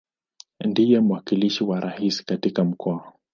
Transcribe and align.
Ndiye 0.65 0.99
mwakilishi 0.99 1.63
wa 1.63 1.79
Rais 1.79 2.25
katika 2.25 2.63
Mkoa. 2.63 3.13